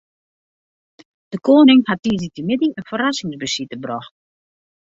De 1.35 1.41
koaning 1.49 1.83
hat 1.89 2.03
tiisdeitemiddei 2.03 2.73
in 2.77 2.89
ferrassingsbesite 2.89 3.81
brocht. 3.87 4.13